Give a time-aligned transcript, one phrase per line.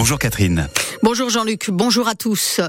[0.00, 0.66] Bonjour Catherine.
[1.02, 2.60] Bonjour Jean-Luc, bonjour à tous.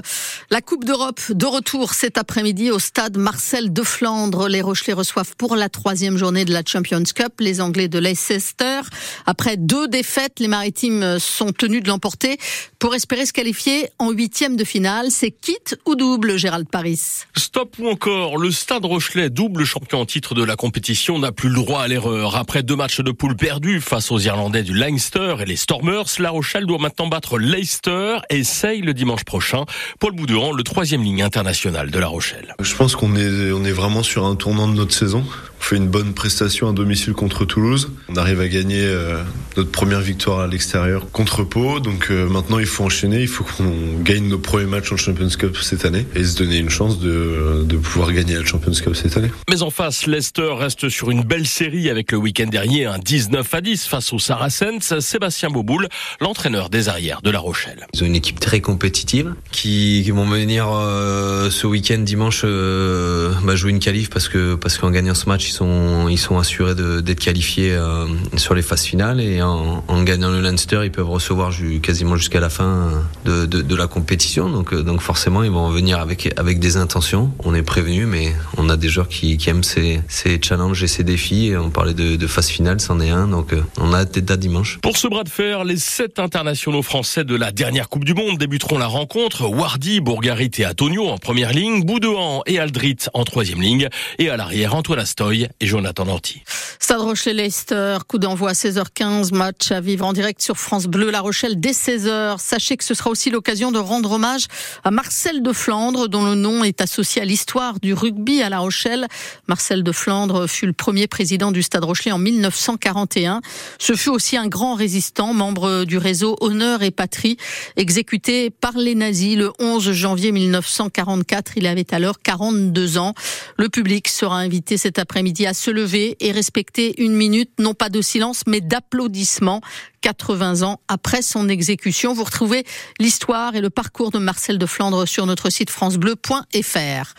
[0.50, 4.48] La Coupe d'Europe de retour cet après-midi au stade Marcel de Flandre.
[4.48, 8.80] Les Rochelais reçoivent pour la troisième journée de la Champions Cup les Anglais de Leicester.
[9.26, 12.38] Après deux défaites, les Maritimes sont tenus de l'emporter
[12.78, 15.10] pour espérer se qualifier en huitième de finale.
[15.10, 17.00] C'est quitte ou double, Gérald Paris?
[17.36, 21.50] Stop ou encore, le stade Rochelet, double champion en titre de la compétition, n'a plus
[21.50, 22.36] le droit à l'erreur.
[22.36, 26.30] Après deux matchs de poule perdus face aux Irlandais du Leinster et les Stormers, La
[26.30, 29.64] Rochelle doit maintenant battre Leicester essaye le dimanche prochain.
[29.98, 32.54] Paul Boudouran, le troisième ligne international de La Rochelle.
[32.60, 35.24] Je pense qu'on est, on est vraiment sur un tournant de notre saison.
[35.62, 37.92] On fait une bonne prestation à domicile contre Toulouse.
[38.08, 39.22] On arrive à gagner euh,
[39.56, 41.78] notre première victoire à l'extérieur contre Pau.
[41.78, 43.20] Donc euh, maintenant, il faut enchaîner.
[43.20, 46.58] Il faut qu'on gagne nos premiers matchs en Champions Cup cette année et se donner
[46.58, 49.30] une chance de, de pouvoir gagner la Champions Cup cette année.
[49.48, 53.54] Mais en face, Leicester reste sur une belle série avec le week-end dernier un 19
[53.54, 54.98] à 10 face aux Saracens.
[54.98, 55.88] Sébastien Boboul,
[56.20, 57.86] l'entraîneur des arrières de La Rochelle.
[57.94, 63.32] Ils ont une équipe très compétitive qui, qui vont venir euh, ce week-end dimanche euh,
[63.44, 66.74] bah, jouer une qualif parce que parce qu'en gagnant ce match sont ils sont assurés
[66.74, 71.52] d'être qualifiés euh, sur les phases finales et en, gagnant le Leinster ils peuvent recevoir
[71.80, 72.90] quasiment jusqu'à la fin
[73.24, 74.50] de, la compétition.
[74.50, 77.32] Donc donc forcément ils vont venir avec des intentions.
[77.44, 80.02] On est prévenu mais on a des joueurs qui, aiment ces,
[80.42, 81.48] challenges et ces défis.
[81.48, 83.28] Et on parlait de, de phase finale c'en est un.
[83.28, 84.78] Donc on a hâte d'être dimanche.
[84.82, 88.38] Pour ce bras de fer les sept internationaux français de la dernière Coupe du Monde
[88.38, 89.48] débuteront la rencontre.
[89.48, 94.36] Wardy, Bourgarit et Antonio en première ligne, Boudouan et Aldrit en troisième ligne, et à
[94.36, 96.42] l'arrière Antoine Astoy et Jonathan Norty.
[96.78, 101.20] Stade Rochelet-Leicester, coup d'envoi à 16h15, match à vivre en direct sur France Bleu La
[101.20, 102.38] Rochelle dès 16h.
[102.38, 104.46] Sachez que ce sera aussi l'occasion de rendre hommage
[104.84, 108.58] à Marcel de Flandre, dont le nom est associé à l'histoire du rugby à La
[108.58, 109.06] Rochelle.
[109.46, 113.40] Marcel de Flandre fut le premier président du Stade Rochelet en 1941.
[113.78, 117.36] Ce fut aussi un grand résistant, membre du réseau Honneur et Patrie,
[117.76, 121.52] exécuté par les nazis le 11 janvier 1944.
[121.56, 123.14] Il avait alors 42 ans.
[123.56, 127.88] Le public sera invité cet après-midi à se lever et respecter une minute, non pas
[127.88, 129.60] de silence, mais d'applaudissements
[130.02, 132.12] 80 ans après son exécution.
[132.12, 132.64] Vous retrouvez
[132.98, 137.14] l'histoire et le parcours de Marcel de Flandre sur notre site francebleu.fr.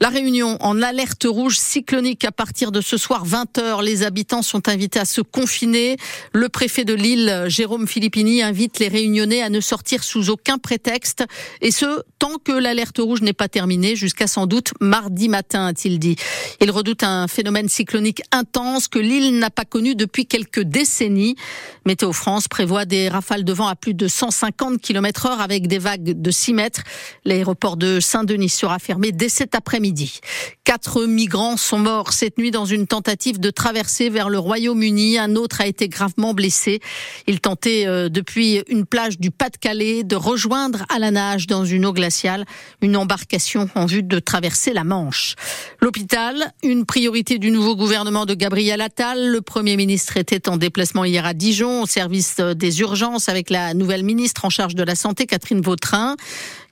[0.00, 3.84] La Réunion en alerte rouge cyclonique à partir de ce soir 20h.
[3.84, 5.96] Les habitants sont invités à se confiner.
[6.32, 11.24] Le préfet de Lille, Jérôme Filippini, invite les Réunionnais à ne sortir sous aucun prétexte
[11.60, 15.98] et ce, tant que l'alerte rouge n'est pas terminée jusqu'à sans doute mardi matin, a-t-il
[15.98, 16.16] dit.
[16.60, 21.36] Il redoute un phénomène cyclonique intense que l'île n'a pas connu depuis quelques décennies.
[21.84, 25.78] Météo France prévoit des rafales de vent à plus de 150 km heure avec des
[25.78, 26.82] vagues de 6 mètres.
[27.24, 30.20] L'aéroport de Saint-Denis sera fermé dès cet après-midi.
[30.62, 35.18] Quatre migrants sont morts cette nuit dans une tentative de traverser vers le Royaume-Uni.
[35.18, 36.78] Un autre a été gravement blessé.
[37.26, 41.84] Il tentait euh, depuis une plage du Pas-de-Calais de rejoindre à la nage dans une
[41.84, 42.44] eau glaciale
[42.82, 45.34] une embarcation en vue de traverser la Manche.
[45.80, 49.26] L'hôpital, une priorité du nouveau gouvernement de Gabriel Attal.
[49.26, 54.44] Le Premier ministre était en déplacement hier à Dijon des urgences avec la nouvelle ministre
[54.44, 56.16] en charge de la Santé, Catherine Vautrin.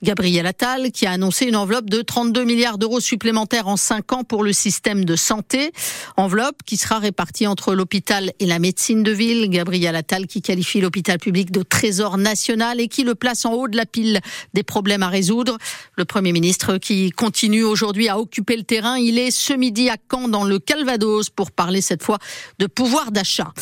[0.03, 4.25] Gabriel Attal, qui a annoncé une enveloppe de 32 milliards d'euros supplémentaires en 5 ans
[4.25, 5.73] pour le système de santé.
[6.17, 9.49] Enveloppe qui sera répartie entre l'hôpital et la médecine de ville.
[9.51, 13.69] Gabriel Attal qui qualifie l'hôpital public de trésor national et qui le place en haut
[13.69, 14.21] de la pile
[14.55, 15.59] des problèmes à résoudre.
[15.97, 18.97] Le Premier ministre qui continue aujourd'hui à occuper le terrain.
[18.97, 22.19] Il est ce midi à Caen dans le Calvados pour parler cette fois
[22.59, 23.53] de pouvoir d'achat.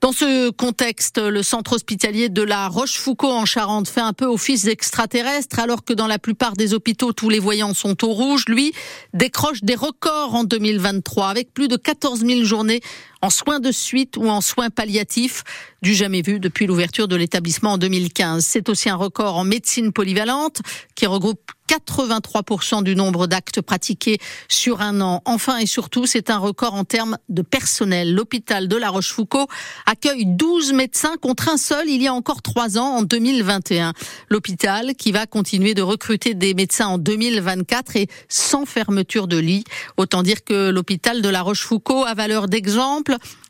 [0.00, 4.64] Dans ce contexte, le centre hospitalier de la Rochefoucauld en Charente fait un peu office
[4.64, 8.44] d'extraterrestre alors que dans la plupart des hôpitaux, tous les voyants sont au rouge.
[8.46, 8.74] Lui
[9.14, 12.82] décroche des records en 2023 avec plus de 14 000 journées
[13.22, 15.44] en soins de suite ou en soins palliatifs,
[15.82, 18.44] du jamais vu depuis l'ouverture de l'établissement en 2015.
[18.44, 20.60] C'est aussi un record en médecine polyvalente
[20.94, 24.18] qui regroupe 83% du nombre d'actes pratiqués
[24.48, 25.22] sur un an.
[25.26, 28.14] Enfin et surtout, c'est un record en termes de personnel.
[28.14, 29.46] L'hôpital de La Rochefoucauld
[29.84, 33.92] accueille 12 médecins contre un seul il y a encore trois ans, en 2021.
[34.30, 39.64] L'hôpital qui va continuer de recruter des médecins en 2024 et sans fermeture de lit.
[39.98, 43.07] Autant dire que l'hôpital de La Rochefoucauld a valeur d'exemple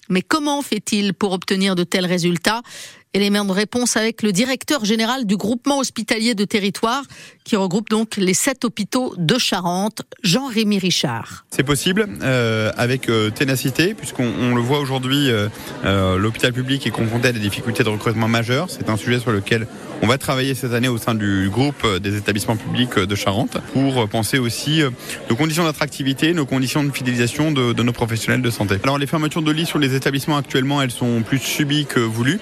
[0.09, 2.63] mais comment fait-il pour obtenir de tels résultats?
[3.15, 7.03] Élément de réponse avec le directeur général du groupement hospitalier de territoire
[7.43, 11.47] qui regroupe donc les sept hôpitaux de Charente, Jean-Rémy Richard.
[11.51, 17.29] C'est possible euh, avec euh, ténacité puisqu'on le voit aujourd'hui, euh, l'hôpital public est confronté
[17.29, 18.69] à des difficultés de recrutement majeures.
[18.69, 19.67] C'est un sujet sur lequel
[20.03, 24.07] on va travailler cette année au sein du groupe des établissements publics de Charente pour
[24.09, 24.83] penser aussi
[25.29, 28.77] nos conditions d'attractivité, nos conditions de fidélisation de, nos professionnels de santé.
[28.85, 32.39] Alors les fermetures de lits sur les établissements actuellement, elles sont plus subies que voulues.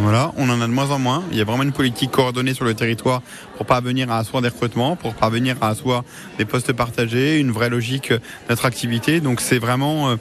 [0.00, 1.24] Voilà, on en a demandé moins en moins.
[1.32, 3.22] Il y a vraiment une politique coordonnée sur le territoire
[3.56, 6.04] pour parvenir à asseoir des recrutements, pour parvenir à asseoir
[6.38, 8.12] des postes partagés, une vraie logique
[8.48, 9.20] d'attractivité.
[9.20, 10.16] Donc c'est vraiment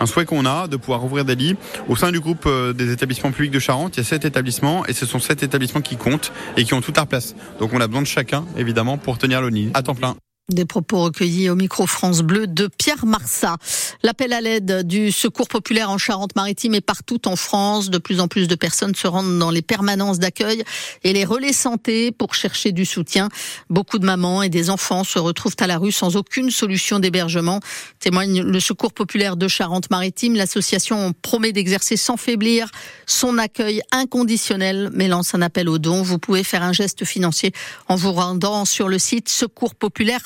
[0.00, 1.56] un souhait qu'on a de pouvoir ouvrir des lits.
[1.88, 4.92] Au sein du groupe des établissements publics de Charente, il y a sept établissements et
[4.92, 7.34] ce sont sept établissements qui comptent et qui ont toute leur place.
[7.58, 10.16] Donc on a besoin de chacun, évidemment, pour tenir le nid à temps plein.
[10.52, 13.56] Des propos recueillis au micro France Bleu de Pierre Marsat.
[14.02, 17.88] L'appel à l'aide du secours populaire en Charente-Maritime et partout en France.
[17.88, 20.62] De plus en plus de personnes se rendent dans les permanences d'accueil
[21.02, 23.30] et les relais santé pour chercher du soutien.
[23.70, 27.60] Beaucoup de mamans et des enfants se retrouvent à la rue sans aucune solution d'hébergement.
[27.98, 30.34] Témoigne le secours populaire de Charente-Maritime.
[30.34, 32.70] L'association promet d'exercer sans faiblir
[33.06, 36.02] son accueil inconditionnel, mais lance un appel aux dons.
[36.02, 37.52] Vous pouvez faire un geste financier
[37.88, 40.20] en vous rendant sur le site secours populaire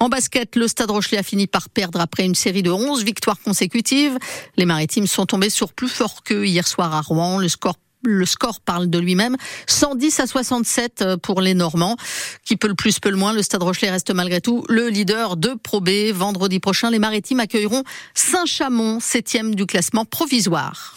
[0.00, 3.38] en basket, le Stade Rochelet a fini par perdre après une série de 11 victoires
[3.40, 4.18] consécutives.
[4.56, 7.38] Les Maritimes sont tombés sur plus fort qu'eux hier soir à Rouen.
[7.38, 9.36] Le score le score parle de lui-même.
[9.66, 11.96] 110 à 67 euh, pour les Normands.
[12.44, 13.32] Qui peut le plus, peut le moins.
[13.32, 16.12] Le Stade Rochelet reste malgré tout le leader de Pro B.
[16.12, 17.82] Vendredi prochain, les Maritimes accueilleront
[18.14, 20.94] Saint-Chamond, septième du classement provisoire.